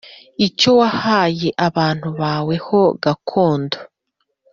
icyo 0.47 0.69
wahaye 0.79 1.49
abantu 1.67 2.09
bawe 2.19 2.55
ho 2.65 2.81
gakondo 3.03 3.77